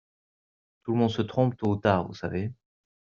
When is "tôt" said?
1.57-1.69